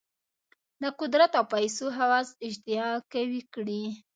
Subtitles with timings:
[0.81, 3.83] د قدرت او پیسو هوس اشتها قوي کړې.